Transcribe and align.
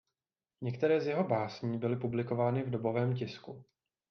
Některé 0.61 1.01
z 1.01 1.07
jeho 1.07 1.23
básní 1.23 1.77
byly 1.79 1.95
publikovány 1.95 2.63
v 2.63 2.69
dobovém 2.69 3.15
tisku. 3.15 3.63